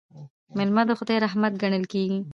[0.55, 2.19] میلمه د خدای رحمت ګڼل کیږي.